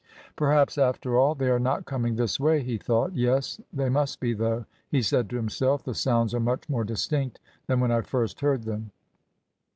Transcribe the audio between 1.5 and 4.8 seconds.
not coming this way," he thought; "yes, they must be, though,"